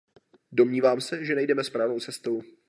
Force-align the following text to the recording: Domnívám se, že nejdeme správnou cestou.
Domnívám 0.51 1.01
se, 1.01 1.25
že 1.25 1.35
nejdeme 1.35 1.63
správnou 1.63 1.99
cestou. 1.99 2.41